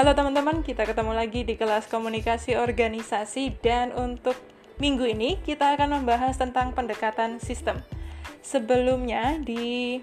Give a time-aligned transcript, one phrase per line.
[0.00, 4.32] Halo teman-teman, kita ketemu lagi di kelas komunikasi organisasi dan untuk
[4.80, 7.84] minggu ini kita akan membahas tentang pendekatan sistem.
[8.40, 10.00] Sebelumnya di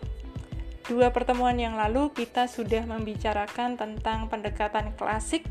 [0.86, 5.50] dua pertemuan yang lalu kita sudah membicarakan tentang pendekatan klasik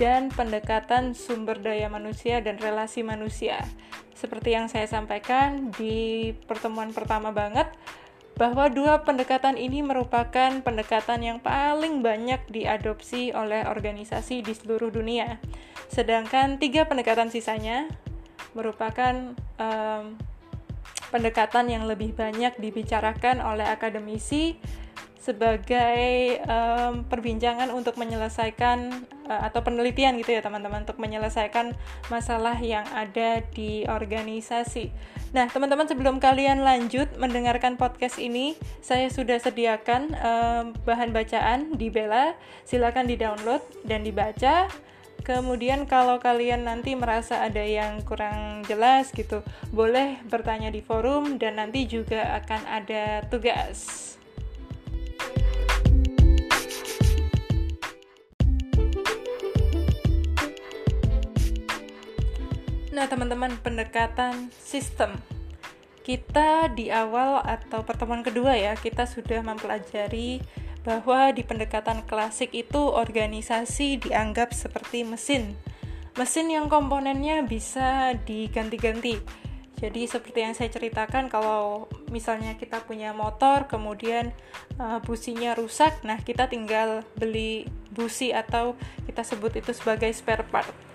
[0.00, 3.68] dan pendekatan sumber daya manusia dan relasi manusia.
[4.16, 7.68] Seperti yang saya sampaikan di pertemuan pertama banget,
[8.34, 15.38] bahwa dua pendekatan ini merupakan pendekatan yang paling banyak diadopsi oleh organisasi di seluruh dunia.
[15.86, 17.86] Sedangkan tiga pendekatan sisanya
[18.58, 20.18] merupakan um,
[21.14, 24.58] pendekatan yang lebih banyak dibicarakan oleh akademisi
[25.22, 31.72] sebagai um, perbincangan untuk menyelesaikan atau penelitian gitu ya teman-teman untuk menyelesaikan
[32.12, 34.92] masalah yang ada di organisasi.
[35.32, 41.90] Nah teman-teman sebelum kalian lanjut mendengarkan podcast ini, saya sudah sediakan um, bahan bacaan di
[41.90, 44.68] Bella, silakan di download dan dibaca.
[45.24, 49.40] Kemudian kalau kalian nanti merasa ada yang kurang jelas gitu,
[49.72, 54.14] boleh bertanya di forum dan nanti juga akan ada tugas.
[62.94, 65.18] Nah, teman-teman, pendekatan sistem.
[66.06, 70.38] Kita di awal atau pertemuan kedua ya, kita sudah mempelajari
[70.86, 75.58] bahwa di pendekatan klasik itu organisasi dianggap seperti mesin.
[76.14, 79.18] Mesin yang komponennya bisa diganti-ganti.
[79.74, 84.30] Jadi seperti yang saya ceritakan kalau misalnya kita punya motor kemudian
[84.78, 88.78] uh, businya rusak, nah kita tinggal beli busi atau
[89.10, 90.93] kita sebut itu sebagai spare part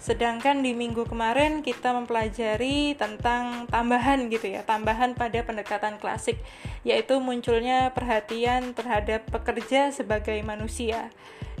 [0.00, 6.40] Sedangkan di minggu kemarin kita mempelajari tentang tambahan gitu ya, tambahan pada pendekatan klasik,
[6.88, 11.12] yaitu munculnya perhatian terhadap pekerja sebagai manusia.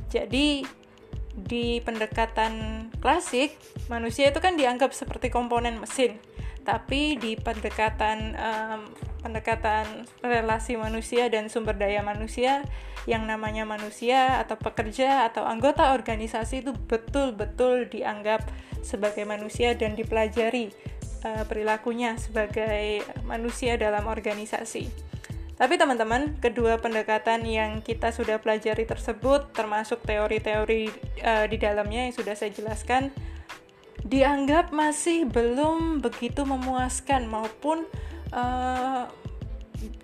[0.08, 0.64] Jadi
[1.36, 3.60] di pendekatan klasik,
[3.92, 6.16] manusia itu kan dianggap seperti komponen mesin,
[6.64, 8.80] tapi di pendekatan um,
[9.20, 12.64] pendekatan relasi manusia dan sumber daya manusia
[13.08, 18.44] yang namanya manusia atau pekerja atau anggota organisasi itu betul-betul dianggap
[18.80, 20.72] sebagai manusia dan dipelajari
[21.24, 25.10] uh, perilakunya sebagai manusia dalam organisasi.
[25.60, 30.88] Tapi teman-teman, kedua pendekatan yang kita sudah pelajari tersebut termasuk teori-teori
[31.20, 33.12] uh, di dalamnya yang sudah saya jelaskan
[34.00, 37.84] dianggap masih belum begitu memuaskan maupun
[38.32, 39.06] uh,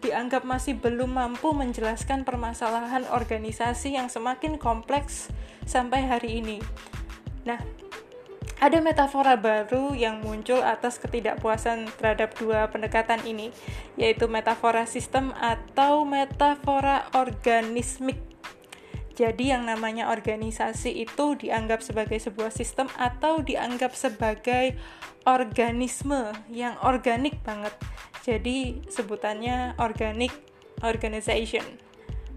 [0.00, 5.28] dianggap masih belum mampu menjelaskan permasalahan organisasi yang semakin kompleks
[5.68, 6.58] sampai hari ini.
[7.44, 7.60] Nah,
[8.56, 13.52] ada metafora baru yang muncul atas ketidakpuasan terhadap dua pendekatan ini,
[14.00, 18.25] yaitu metafora sistem atau metafora organismik.
[19.16, 24.76] Jadi yang namanya organisasi itu dianggap sebagai sebuah sistem atau dianggap sebagai
[25.24, 27.72] organisme yang organik banget.
[28.20, 30.36] Jadi sebutannya organic
[30.84, 31.64] organization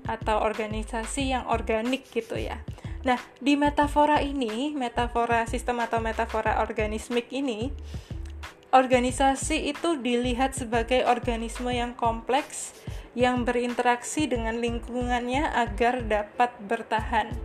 [0.07, 2.63] atau organisasi yang organik gitu ya.
[3.03, 7.71] Nah, di metafora ini, metafora sistem atau metafora organismik ini,
[8.71, 12.75] organisasi itu dilihat sebagai organisme yang kompleks
[13.19, 17.35] yang berinteraksi dengan lingkungannya agar dapat bertahan.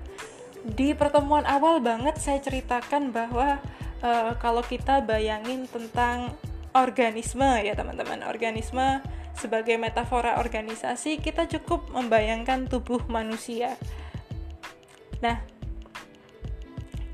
[0.63, 3.59] Di pertemuan awal banget saya ceritakan bahwa
[3.99, 6.31] uh, kalau kita bayangin tentang
[6.79, 9.03] organisme ya teman-teman, organisme
[9.35, 13.75] sebagai metafora organisasi kita cukup membayangkan tubuh manusia.
[15.19, 15.43] Nah,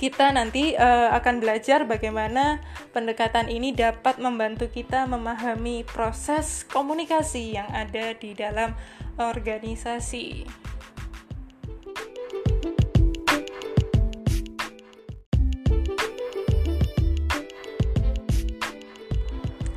[0.00, 2.64] kita nanti uh, akan belajar bagaimana
[2.96, 8.72] pendekatan ini dapat membantu kita memahami proses komunikasi yang ada di dalam
[9.20, 10.48] organisasi.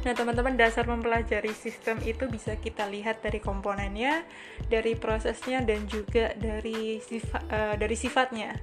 [0.03, 4.23] Nah, teman-teman, dasar mempelajari sistem itu bisa kita lihat dari komponennya,
[4.71, 8.55] dari prosesnya, dan juga dari sifat, uh, dari sifatnya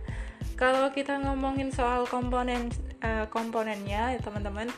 [0.60, 2.68] kalau kita ngomongin soal komponen
[3.00, 4.68] uh, komponennya ya teman-teman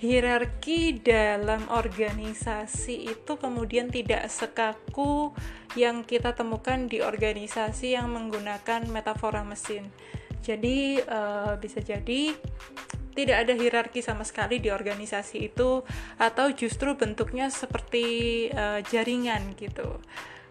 [0.00, 5.36] hierarki dalam organisasi itu kemudian tidak sekaku
[5.76, 9.88] yang kita temukan di organisasi yang menggunakan metafora mesin.
[10.44, 12.36] Jadi uh, bisa jadi
[13.14, 15.80] tidak ada hierarki sama sekali di organisasi itu
[16.20, 18.04] atau justru bentuknya seperti
[18.52, 20.02] uh, jaringan gitu.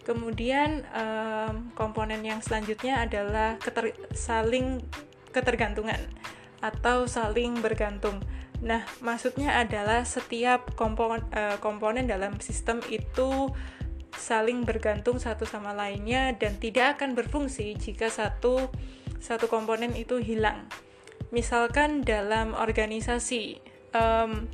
[0.04, 4.84] Kemudian um, komponen yang selanjutnya adalah keter saling
[5.32, 5.98] ketergantungan
[6.60, 8.20] atau saling bergantung.
[8.60, 13.48] Nah, maksudnya adalah setiap kompon uh, komponen dalam sistem itu
[14.14, 18.70] saling bergantung satu sama lainnya dan tidak akan berfungsi jika satu
[19.18, 20.68] satu komponen itu hilang.
[21.32, 23.58] Misalkan dalam organisasi,
[23.96, 24.46] um,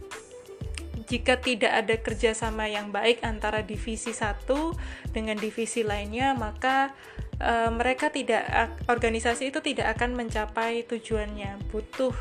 [1.11, 4.79] jika tidak ada kerjasama yang baik antara divisi satu
[5.11, 6.95] dengan divisi lainnya, maka
[7.43, 8.47] uh, mereka tidak
[8.87, 11.59] organisasi itu tidak akan mencapai tujuannya.
[11.67, 12.15] Butuh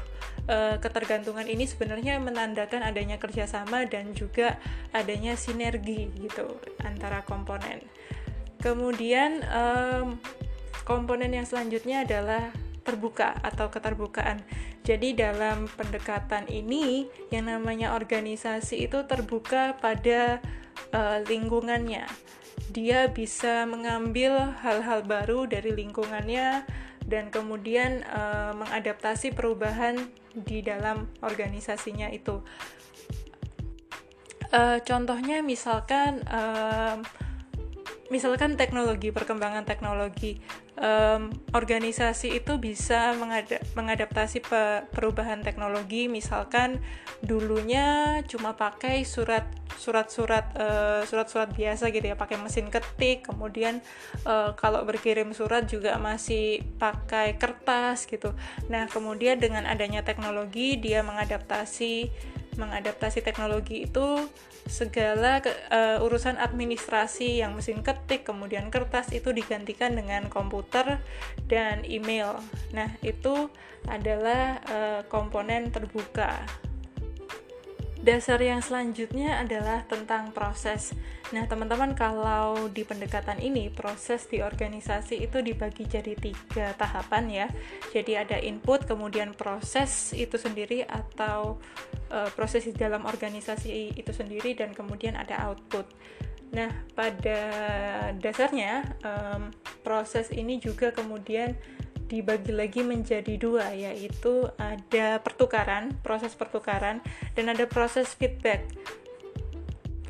[0.50, 4.58] uh, ketergantungan ini sebenarnya menandakan adanya kerjasama dan juga
[4.90, 7.86] adanya sinergi gitu antara komponen.
[8.58, 10.18] Kemudian um,
[10.84, 12.50] komponen yang selanjutnya adalah
[12.90, 14.42] terbuka atau keterbukaan.
[14.82, 20.42] Jadi dalam pendekatan ini yang namanya organisasi itu terbuka pada
[20.90, 22.10] uh, lingkungannya.
[22.74, 26.66] Dia bisa mengambil hal-hal baru dari lingkungannya
[27.06, 29.98] dan kemudian uh, mengadaptasi perubahan
[30.34, 32.42] di dalam organisasinya itu.
[34.50, 36.98] Uh, contohnya misalkan uh,
[38.10, 40.42] misalkan teknologi perkembangan teknologi
[40.80, 46.08] um, organisasi itu bisa mengada mengadaptasi pe perubahan teknologi.
[46.08, 46.80] Misalkan
[47.22, 49.46] dulunya cuma pakai surat
[49.78, 53.28] surat-surat uh, surat-surat biasa gitu ya pakai mesin ketik.
[53.28, 53.84] Kemudian
[54.26, 58.34] uh, kalau berkirim surat juga masih pakai kertas gitu.
[58.72, 62.10] Nah kemudian dengan adanya teknologi dia mengadaptasi
[62.60, 64.28] mengadaptasi teknologi itu
[64.68, 71.00] segala ke, uh, urusan administrasi yang mesin ketik kemudian kertas itu digantikan dengan komputer
[71.48, 72.38] dan email.
[72.76, 73.48] Nah, itu
[73.88, 76.44] adalah uh, komponen terbuka.
[78.00, 80.96] Dasar yang selanjutnya adalah tentang proses.
[81.36, 87.48] Nah, teman-teman, kalau di pendekatan ini, proses di organisasi itu dibagi jadi tiga tahapan ya.
[87.92, 91.60] Jadi ada input, kemudian proses itu sendiri atau
[92.08, 95.84] uh, proses di dalam organisasi itu sendiri, dan kemudian ada output.
[96.56, 97.42] Nah, pada
[98.16, 99.52] dasarnya, um,
[99.84, 101.54] proses ini juga kemudian
[102.10, 107.06] dibagi lagi menjadi dua yaitu ada pertukaran proses pertukaran
[107.38, 108.66] dan ada proses feedback.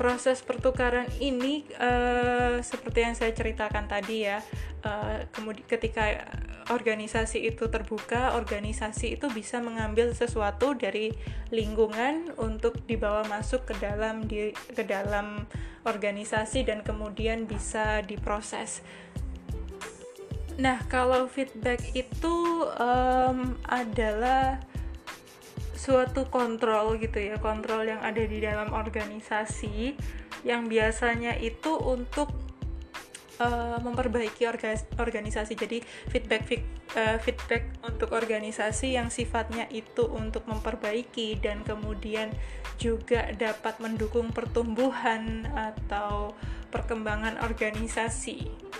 [0.00, 4.40] Proses pertukaran ini uh, seperti yang saya ceritakan tadi ya
[4.80, 6.24] uh, kemudian ketika
[6.72, 11.12] organisasi itu terbuka organisasi itu bisa mengambil sesuatu dari
[11.52, 15.44] lingkungan untuk dibawa masuk ke dalam di ke dalam
[15.84, 18.80] organisasi dan kemudian bisa diproses
[20.58, 24.58] Nah, kalau feedback itu um, adalah
[25.76, 29.96] suatu kontrol gitu ya, kontrol yang ada di dalam organisasi
[30.44, 32.32] yang biasanya itu untuk
[33.40, 34.44] uh, memperbaiki
[35.00, 35.56] organisasi.
[35.56, 35.80] Jadi
[36.12, 36.44] feedback
[36.96, 42.28] uh, feedback untuk organisasi yang sifatnya itu untuk memperbaiki dan kemudian
[42.76, 46.36] juga dapat mendukung pertumbuhan atau
[46.68, 48.70] perkembangan organisasi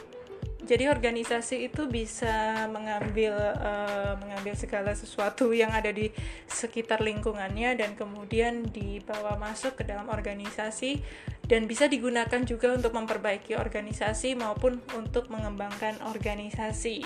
[0.61, 6.13] jadi organisasi itu bisa mengambil uh, mengambil segala sesuatu yang ada di
[6.47, 11.01] sekitar lingkungannya dan kemudian dibawa masuk ke dalam organisasi
[11.49, 17.03] dan bisa digunakan juga untuk memperbaiki organisasi maupun untuk mengembangkan organisasi.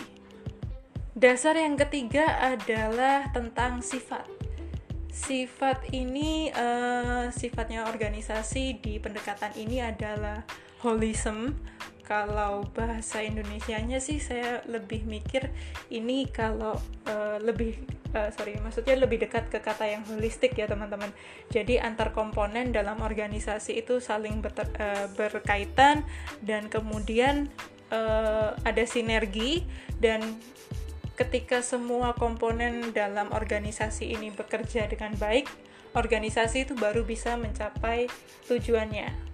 [1.14, 4.26] Dasar yang ketiga adalah tentang sifat.
[5.14, 10.42] Sifat ini uh, sifatnya organisasi di pendekatan ini adalah
[10.82, 11.54] holism
[12.04, 15.48] kalau bahasa Indonesianya sih saya lebih mikir
[15.88, 16.76] ini kalau
[17.08, 17.80] uh, lebih
[18.12, 21.10] uh, sorry maksudnya lebih dekat ke kata yang holistik ya teman-teman.
[21.48, 26.04] Jadi antar komponen dalam organisasi itu saling uh, berkaitan
[26.44, 27.48] dan kemudian
[27.88, 29.64] uh, ada sinergi
[29.98, 30.20] dan
[31.16, 35.46] ketika semua komponen dalam organisasi ini bekerja dengan baik
[35.94, 38.10] organisasi itu baru bisa mencapai
[38.50, 39.33] tujuannya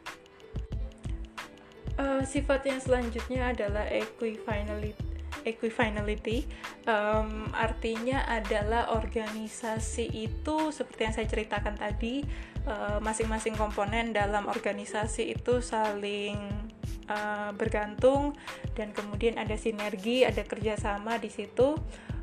[2.00, 5.04] Uh, sifat yang selanjutnya adalah equifinality.
[5.45, 6.49] Equifinality
[6.88, 12.25] um, artinya adalah organisasi itu seperti yang saya ceritakan tadi,
[12.64, 16.40] uh, masing-masing komponen dalam organisasi itu saling
[17.12, 18.33] uh, bergantung
[18.73, 21.76] dan kemudian ada sinergi, ada kerjasama di situ.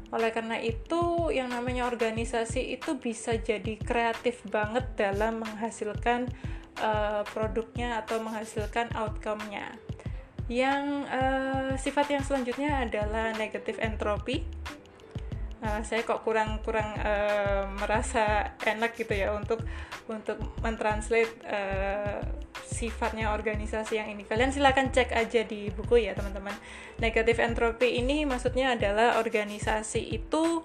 [0.09, 6.33] Oleh karena itu, yang namanya organisasi itu bisa jadi kreatif banget dalam menghasilkan
[6.81, 9.77] uh, produknya atau menghasilkan outcome-nya.
[10.47, 14.47] Yang uh, sifat yang selanjutnya adalah negative entropy.
[15.57, 19.65] Uh, saya kok kurang kurang uh, merasa enak gitu ya untuk
[20.05, 22.21] untuk mentranslate uh,
[22.63, 24.23] sifatnya organisasi yang ini.
[24.23, 26.53] Kalian silahkan cek aja di buku ya teman-teman.
[27.01, 30.61] Negative entropy ini maksudnya adalah organisasi itu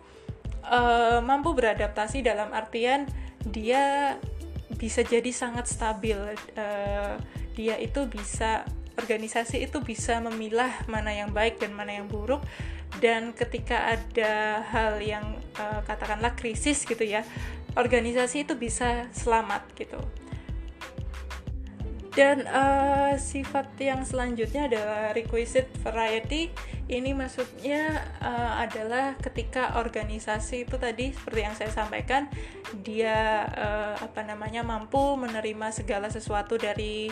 [0.69, 3.09] uh, mampu beradaptasi dalam artian
[3.43, 4.15] dia
[4.77, 6.17] bisa jadi sangat stabil
[6.57, 7.15] uh,
[7.53, 8.65] dia itu bisa
[8.97, 12.45] organisasi itu bisa memilah mana yang baik dan mana yang buruk.
[13.01, 17.25] Dan ketika ada hal yang uh, katakanlah krisis gitu ya
[17.73, 19.97] organisasi itu bisa selamat gitu
[22.13, 26.53] dan uh, sifat yang selanjutnya adalah requisite variety.
[26.85, 32.29] Ini maksudnya uh, adalah ketika organisasi itu tadi seperti yang saya sampaikan
[32.85, 37.09] dia uh, apa namanya mampu menerima segala sesuatu dari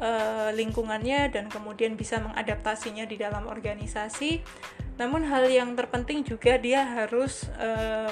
[0.00, 4.40] uh, lingkungannya dan kemudian bisa mengadaptasinya di dalam organisasi.
[4.96, 8.08] Namun hal yang terpenting juga dia harus uh,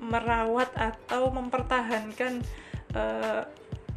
[0.00, 2.40] merawat atau mempertahankan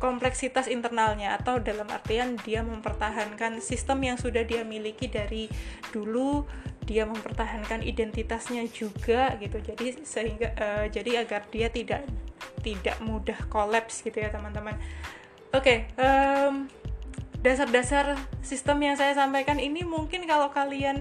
[0.04, 5.48] kompleksitas internalnya atau dalam artian dia mempertahankan sistem yang sudah dia miliki dari
[5.96, 6.44] dulu
[6.84, 9.64] dia mempertahankan identitasnya juga gitu.
[9.64, 12.04] Jadi sehingga uh, jadi agar dia tidak
[12.60, 14.76] tidak mudah kolaps gitu ya teman-teman.
[15.56, 16.68] Oke okay, um,
[17.40, 21.00] dasar-dasar sistem yang saya sampaikan ini mungkin kalau kalian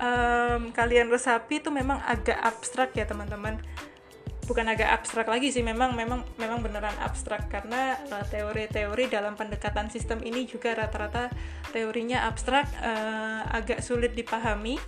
[0.00, 3.60] um, kalian resapi itu memang agak abstrak ya teman-teman
[4.44, 7.48] bukan agak abstrak lagi sih memang memang memang beneran abstrak.
[7.48, 11.32] Karena eh, teori-teori dalam pendekatan sistem ini juga rata-rata
[11.74, 14.78] teorinya abstrak uh, agak sulit dipahami.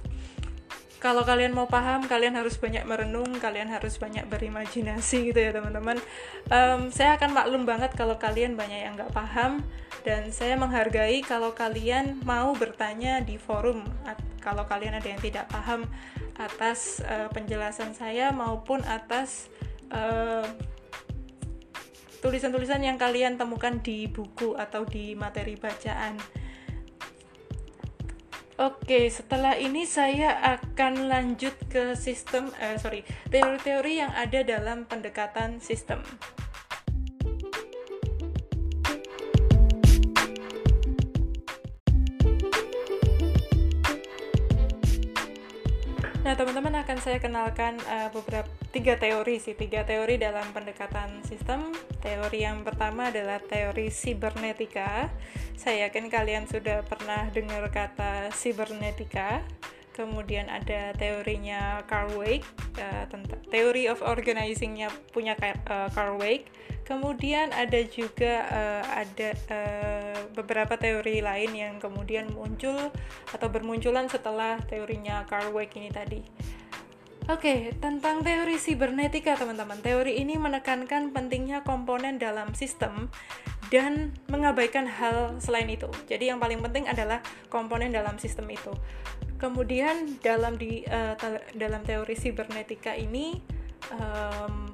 [0.96, 5.98] Kalau kalian mau paham kalian harus banyak merenung kalian harus banyak berimajinasi gitu ya teman-teman.
[6.48, 9.60] Um, saya akan maklum banget kalau kalian banyak yang nggak paham
[10.06, 13.82] dan saya menghargai kalau kalian mau bertanya di forum.
[14.40, 15.90] Kalau kalian ada yang tidak paham
[16.36, 19.48] atas uh, penjelasan saya maupun atas
[19.88, 20.44] eh,
[22.20, 26.18] tulisan-tulisan yang kalian temukan di buku atau di materi bacaan.
[28.56, 35.60] Oke, setelah ini saya akan lanjut ke sistem, uh, sorry, teori-teori yang ada dalam pendekatan
[35.60, 36.00] sistem.
[46.26, 51.70] Nah, teman-teman akan saya kenalkan uh, beberapa tiga teori sih, tiga teori dalam pendekatan sistem.
[52.02, 55.06] Teori yang pertama adalah teori sibernetika.
[55.54, 59.46] Saya yakin kalian sudah pernah dengar kata sibernetika.
[59.96, 62.44] Kemudian ada teorinya Carl Weick,
[62.76, 66.52] uh, tentang teori of organizingnya punya uh, Carl Weick
[66.86, 72.94] Kemudian ada juga uh, ada uh, beberapa teori lain yang kemudian muncul
[73.34, 76.22] atau bermunculan setelah teorinya Carl Weick ini tadi.
[77.26, 79.82] Oke, okay, tentang teori sibernetika teman-teman.
[79.82, 83.10] Teori ini menekankan pentingnya komponen dalam sistem
[83.66, 85.90] dan mengabaikan hal selain itu.
[86.06, 87.18] Jadi yang paling penting adalah
[87.50, 88.70] komponen dalam sistem itu.
[89.36, 91.16] Kemudian dalam di uh,
[91.56, 93.36] dalam teori sibernetika ini
[93.92, 94.72] um,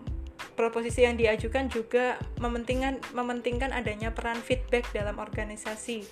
[0.55, 6.07] proposisi yang diajukan juga mementingkan mementingkan adanya peran feedback dalam organisasi.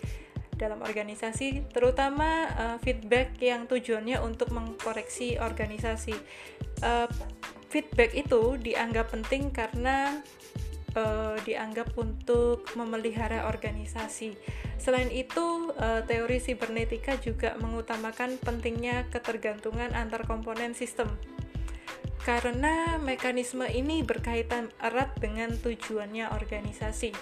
[0.58, 6.12] Dalam organisasi terutama uh, feedback yang tujuannya untuk mengkoreksi organisasi.
[6.84, 7.08] Uh,
[7.70, 10.20] feedback itu dianggap penting karena
[10.96, 14.34] uh, dianggap untuk memelihara organisasi.
[14.78, 21.10] Selain itu, uh, teori sibernetika juga mengutamakan pentingnya ketergantungan antar komponen sistem
[22.20, 27.16] karena mekanisme ini berkaitan erat dengan tujuannya organisasi.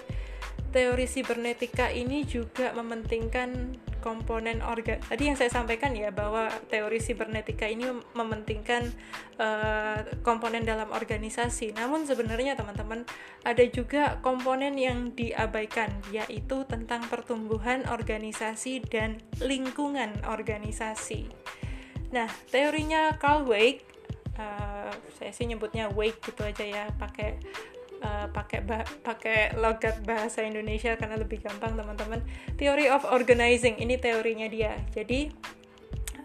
[0.69, 4.99] Teori sibernetika ini juga mementingkan komponen organ.
[5.03, 8.89] Tadi yang saya sampaikan ya bahwa teori sibernetika ini mementingkan
[9.37, 11.75] uh, komponen dalam organisasi.
[11.77, 13.05] Namun sebenarnya teman-teman
[13.47, 21.29] ada juga komponen yang diabaikan yaitu tentang pertumbuhan organisasi dan lingkungan organisasi.
[22.09, 23.85] Nah, teorinya Carl Weick
[24.39, 27.37] uh, saya sih nyebutnya wake gitu aja ya pakai
[28.03, 28.59] uh, pakai
[29.03, 32.21] pakai logat bahasa Indonesia karena lebih gampang teman-teman
[32.55, 35.29] theory of organizing ini teorinya dia jadi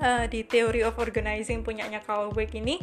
[0.01, 2.81] uh, di theory of organizing punyanya Carl Weick ini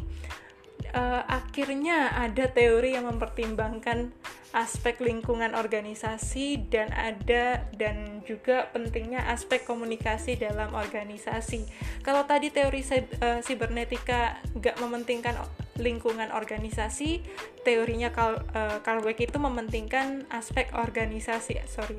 [0.94, 4.12] uh, akhirnya ada teori yang mempertimbangkan
[4.52, 11.64] aspek lingkungan organisasi dan ada dan juga pentingnya aspek komunikasi dalam organisasi.
[12.04, 15.40] Kalau tadi teori uh, sibernetika nggak mementingkan
[15.82, 17.26] lingkungan organisasi,
[17.66, 21.58] teorinya Carl, uh, Carl Weick itu mementingkan aspek organisasi.
[21.66, 21.98] Sorry,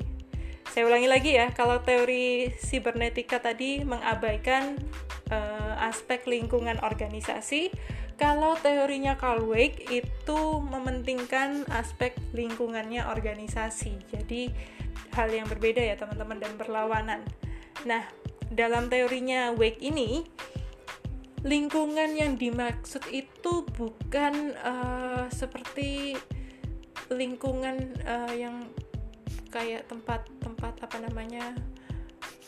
[0.71, 1.51] saya ulangi lagi ya.
[1.51, 4.79] Kalau teori sibernetika tadi mengabaikan
[5.29, 7.69] uh, aspek lingkungan organisasi,
[8.15, 13.99] kalau teorinya Carl Weick itu mementingkan aspek lingkungannya organisasi.
[14.09, 14.49] Jadi
[15.13, 17.21] hal yang berbeda ya teman-teman dan berlawanan.
[17.85, 18.05] Nah,
[18.53, 20.25] dalam teorinya Weick ini
[21.43, 26.15] lingkungan yang dimaksud itu bukan uh, seperti
[27.11, 28.63] lingkungan uh, yang
[29.51, 31.51] kayak tempat-tempat apa namanya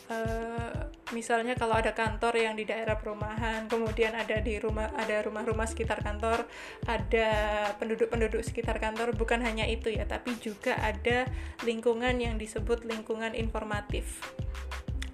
[0.08, 5.68] uh, misalnya kalau ada kantor yang di daerah perumahan kemudian ada di rumah ada rumah-rumah
[5.68, 6.48] sekitar kantor
[6.88, 7.28] ada
[7.78, 11.28] penduduk-penduduk sekitar kantor bukan hanya itu ya tapi juga ada
[11.62, 14.18] lingkungan yang disebut lingkungan informatif.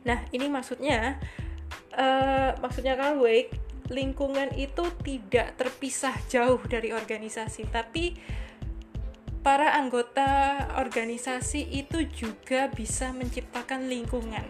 [0.09, 1.21] Nah ini maksudnya
[1.93, 8.17] uh, maksudnya Carl Wake lingkungan itu tidak terpisah jauh dari organisasi tapi
[9.45, 14.47] para anggota organisasi itu juga bisa menciptakan lingkungan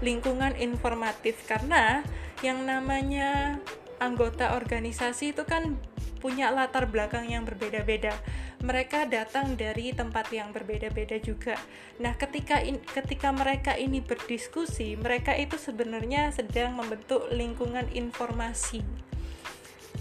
[0.00, 1.44] lingkungan informatif.
[1.46, 2.02] Karena
[2.40, 3.60] yang namanya
[4.00, 5.76] anggota organisasi itu kan
[6.20, 8.12] punya latar belakang yang berbeda-beda.
[8.60, 11.56] Mereka datang dari tempat yang berbeda-beda juga.
[11.98, 18.84] Nah, ketika in, ketika mereka ini berdiskusi, mereka itu sebenarnya sedang membentuk lingkungan informasi.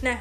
[0.04, 0.20] Nah,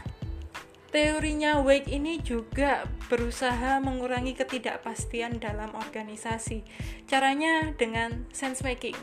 [0.95, 6.63] teorinya Wake ini juga berusaha mengurangi ketidakpastian dalam organisasi.
[7.11, 8.97] Caranya dengan sense making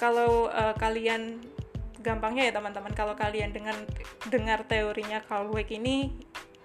[0.00, 1.44] kalau uh, kalian
[2.00, 3.76] gampangnya ya teman-teman kalau kalian dengan
[4.32, 6.10] dengar teorinya Carl Wake ini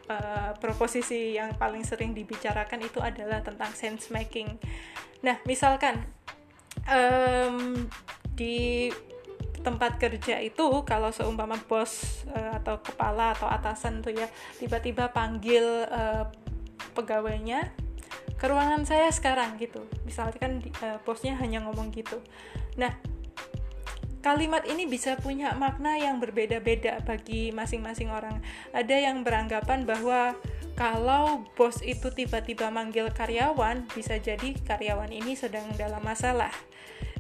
[0.10, 4.58] uh, proposisi yang paling sering dibicarakan itu adalah tentang sense making.
[5.22, 6.06] Nah, misalkan
[6.88, 7.88] um,
[8.36, 8.90] di
[9.66, 14.30] tempat kerja itu kalau seumpama bos uh, atau kepala atau atasan tuh ya
[14.62, 16.30] tiba-tiba panggil uh,
[16.94, 17.74] pegawainya
[18.38, 19.82] ke ruangan saya sekarang gitu.
[20.06, 22.22] Misalkan uh, bosnya hanya ngomong gitu.
[22.78, 22.94] Nah,
[24.26, 28.42] kalimat ini bisa punya makna yang berbeda-beda bagi masing-masing orang.
[28.74, 30.34] Ada yang beranggapan bahwa
[30.74, 36.50] kalau bos itu tiba-tiba manggil karyawan, bisa jadi karyawan ini sedang dalam masalah.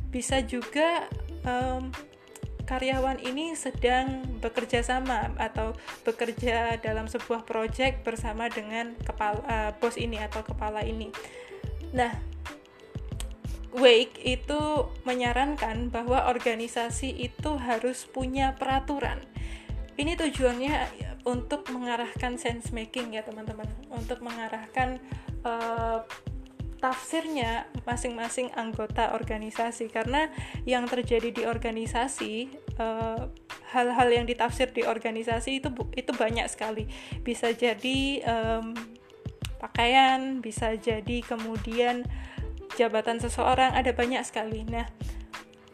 [0.09, 1.05] Bisa juga
[1.45, 1.93] um,
[2.65, 9.93] karyawan ini sedang bekerja sama atau bekerja dalam sebuah proyek bersama dengan kepala uh, bos
[10.01, 11.13] ini atau kepala ini.
[11.93, 12.17] Nah,
[13.75, 19.19] Wake itu menyarankan bahwa organisasi itu harus punya peraturan.
[19.99, 20.75] Ini tujuannya
[21.27, 24.99] untuk mengarahkan sense making ya teman-teman, untuk mengarahkan
[25.43, 26.07] uh,
[26.79, 29.91] tafsirnya masing-masing anggota organisasi.
[29.91, 30.31] Karena
[30.63, 32.33] yang terjadi di organisasi
[32.77, 33.23] eh,
[33.73, 36.85] hal-hal yang ditafsir di organisasi itu itu banyak sekali.
[37.25, 38.77] Bisa jadi um,
[39.57, 42.05] pakaian bisa jadi kemudian
[42.75, 44.67] jabatan seseorang ada banyak sekali.
[44.67, 44.85] Nah,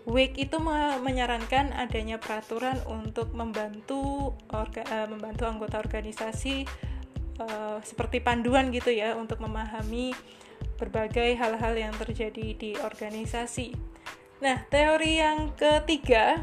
[0.10, 6.66] Wake itu menyarankan adanya peraturan untuk membantu orga, uh, membantu anggota organisasi
[7.38, 10.10] uh, seperti panduan gitu ya untuk memahami
[10.82, 13.78] berbagai hal-hal yang terjadi di organisasi.
[14.42, 16.42] Nah, teori yang ketiga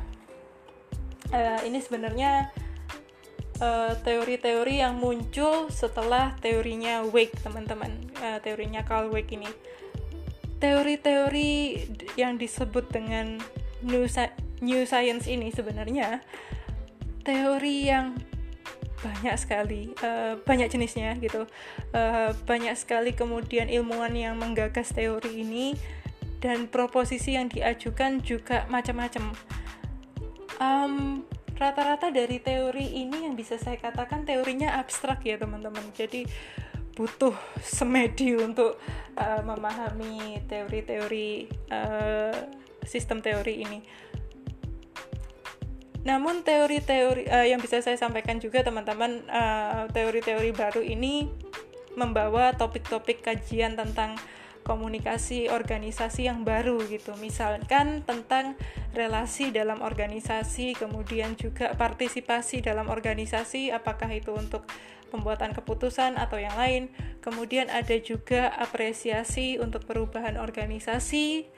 [1.35, 2.55] uh, ini sebenarnya
[4.07, 7.91] teori-teori yang muncul setelah teorinya Wake, teman-teman.
[8.39, 9.51] Teorinya Carl Wake ini
[10.59, 11.87] teori-teori
[12.19, 13.39] yang disebut dengan
[13.83, 14.05] new,
[14.63, 16.23] new science ini sebenarnya
[17.23, 18.19] teori yang
[18.99, 21.47] banyak sekali uh, banyak jenisnya gitu.
[21.95, 25.79] Uh, banyak sekali kemudian ilmuwan yang menggagas teori ini
[26.43, 29.35] dan proposisi yang diajukan juga macam-macam.
[30.59, 31.23] Um,
[31.59, 35.83] rata-rata dari teori ini yang bisa saya katakan teorinya abstrak ya teman-teman.
[35.95, 36.27] Jadi
[36.99, 37.31] butuh
[37.63, 38.75] semedi untuk
[39.15, 42.35] uh, memahami teori-teori uh,
[42.83, 43.79] sistem teori ini.
[46.03, 49.23] Namun teori-teori uh, yang bisa saya sampaikan juga teman-teman
[49.95, 51.31] teori-teori baru ini
[51.95, 54.19] membawa topik-topik kajian tentang
[54.69, 57.17] komunikasi organisasi yang baru gitu.
[57.17, 58.53] Misalkan tentang
[58.93, 64.69] relasi dalam organisasi, kemudian juga partisipasi dalam organisasi apakah itu untuk
[65.09, 66.93] pembuatan keputusan atau yang lain.
[67.25, 71.49] Kemudian ada juga apresiasi untuk perubahan organisasi.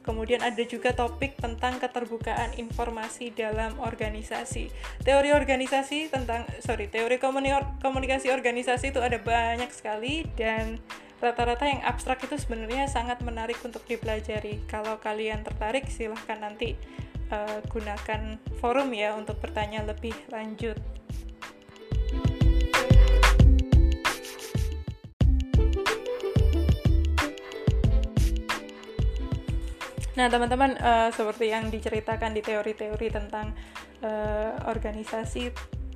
[0.00, 4.72] Kemudian ada juga topik tentang keterbukaan informasi dalam organisasi.
[5.04, 10.80] Teori organisasi tentang sorry, teori komunikasi organisasi itu ada banyak sekali dan
[11.20, 14.64] rata-rata yang abstrak itu sebenarnya sangat menarik untuk dipelajari.
[14.64, 16.80] Kalau kalian tertarik silahkan nanti
[17.28, 20.80] uh, gunakan forum ya untuk bertanya lebih lanjut.
[30.18, 33.56] Nah, teman-teman, uh, seperti yang diceritakan di teori-teori tentang
[34.04, 35.48] uh, organisasi,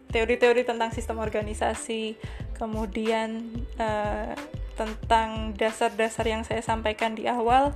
[0.09, 2.17] teori-teori tentang sistem organisasi,
[2.57, 4.33] kemudian uh,
[4.75, 7.75] tentang dasar-dasar yang saya sampaikan di awal,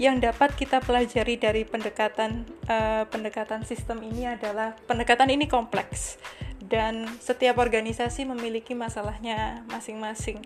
[0.00, 6.16] yang dapat kita pelajari dari pendekatan uh, pendekatan sistem ini adalah pendekatan ini kompleks
[6.64, 10.40] dan setiap organisasi memiliki masalahnya masing-masing.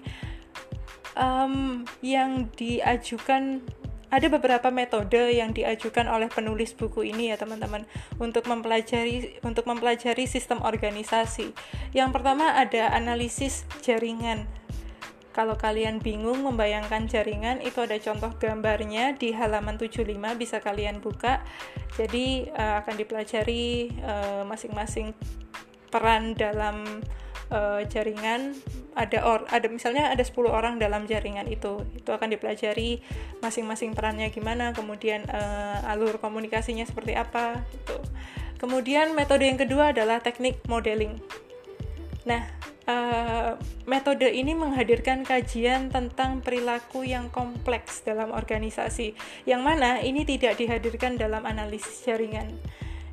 [1.14, 3.62] Um, yang diajukan
[4.10, 7.82] ada beberapa metode yang diajukan oleh penulis buku ini ya teman-teman
[8.18, 11.50] untuk mempelajari untuk mempelajari sistem organisasi.
[11.90, 14.46] Yang pertama ada analisis jaringan.
[15.34, 20.06] Kalau kalian bingung membayangkan jaringan, itu ada contoh gambarnya di halaman 75
[20.38, 21.42] bisa kalian buka.
[21.98, 25.18] Jadi uh, akan dipelajari eh, masing-masing uh,
[25.90, 27.02] peran dalam
[27.50, 28.54] uh, jaringan.
[28.94, 31.82] Ada or ada misalnya ada 10 orang dalam jaringan itu.
[31.98, 33.02] Itu akan dipelajari
[33.42, 38.00] masing-masing perannya gimana kemudian uh, alur komunikasinya seperti apa itu
[38.56, 41.20] kemudian metode yang kedua adalah teknik modeling
[42.24, 42.48] nah
[42.88, 49.12] uh, metode ini menghadirkan kajian tentang perilaku yang kompleks dalam organisasi
[49.44, 52.56] yang mana ini tidak dihadirkan dalam analisis jaringan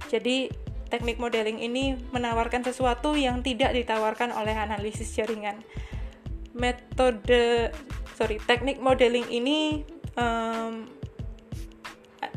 [0.08, 0.52] jadi
[0.92, 5.64] teknik modeling ini menawarkan sesuatu yang tidak ditawarkan oleh analisis jaringan.
[6.52, 7.72] Metode,
[8.20, 9.88] sorry, teknik modeling ini,
[10.20, 10.84] um,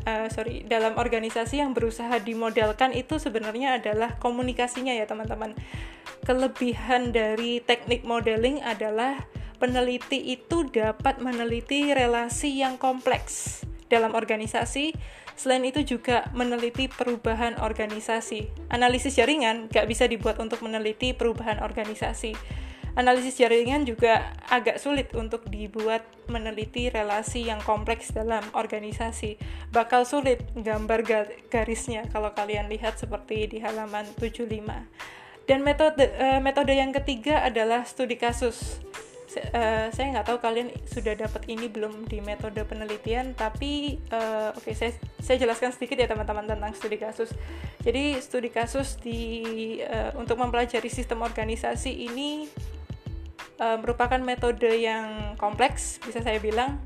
[0.05, 5.57] uh, sorry, dalam organisasi yang berusaha dimodelkan itu sebenarnya adalah komunikasinya ya teman-teman.
[6.23, 9.25] Kelebihan dari teknik modeling adalah
[9.57, 14.97] peneliti itu dapat meneliti relasi yang kompleks dalam organisasi
[15.35, 18.71] Selain itu juga meneliti perubahan organisasi.
[18.71, 22.39] Analisis jaringan gak bisa dibuat untuk meneliti perubahan organisasi.
[22.95, 29.35] Analisis jaringan juga agak sulit untuk dibuat meneliti relasi yang kompleks dalam organisasi.
[29.75, 31.03] Bakal sulit gambar
[31.51, 34.47] garisnya kalau kalian lihat seperti di halaman 75.
[35.43, 38.79] Dan metode uh, metode yang ketiga adalah studi kasus
[39.53, 44.63] uh, saya nggak tahu kalian sudah dapat ini belum di metode penelitian tapi uh, oke
[44.63, 47.29] okay, saya saya jelaskan sedikit ya teman-teman tentang studi kasus
[47.83, 49.21] jadi studi kasus di
[49.83, 52.47] uh, untuk mempelajari sistem organisasi ini
[53.59, 56.81] uh, merupakan metode yang kompleks bisa saya bilang.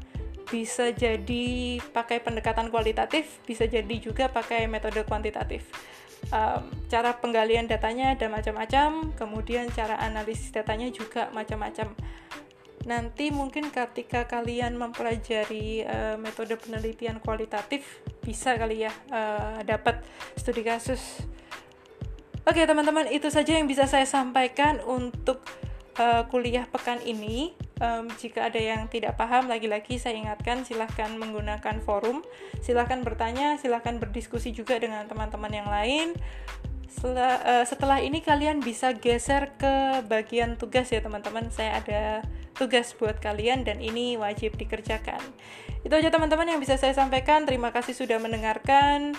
[0.50, 5.70] Bisa jadi pakai pendekatan kualitatif bisa jadi juga pakai metode kuantitatif.
[6.34, 11.94] Um, cara penggalian datanya ada macam-macam, kemudian cara analisis datanya juga macam-macam.
[12.90, 20.02] Nanti mungkin ketika kalian mempelajari uh, metode penelitian kualitatif bisa kali ya uh, dapat
[20.34, 21.22] studi kasus.
[22.50, 25.46] Oke teman-teman itu saja yang bisa saya sampaikan untuk
[25.98, 31.82] uh, kuliah pekan ini um, jika ada yang tidak paham lagi-lagi saya ingatkan silahkan menggunakan
[31.82, 32.22] forum.
[32.62, 36.14] Silahkan bertanya silahkan berdiskusi juga dengan teman-teman yang lain.
[36.90, 41.50] Setelah, uh, setelah ini kalian bisa geser ke bagian tugas ya teman-teman.
[41.50, 42.04] Saya ada
[42.60, 45.22] tugas buat kalian dan ini wajib dikerjakan.
[45.82, 47.48] Itu aja teman-teman yang bisa saya sampaikan.
[47.48, 49.16] Terima kasih sudah mendengarkan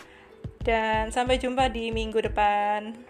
[0.61, 3.10] dan sampai jumpa di minggu depan